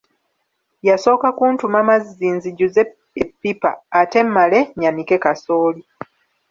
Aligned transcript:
Yasooka 0.87 1.27
kuntuma 1.37 1.79
mazzi 1.87 2.27
nzijuze 2.37 2.81
eppipa 3.21 3.71
ate 3.99 4.19
mmale 4.27 4.59
nnyanike 4.75 5.15
kasooli. 5.23 5.81